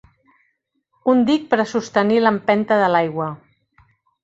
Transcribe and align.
Un 1.13 1.21
dic 1.27 1.45
per 1.51 1.59
a 1.65 1.67
sostenir 1.73 2.19
l'empenta 2.25 2.81
de 2.83 2.91
l'aigua. 2.97 3.31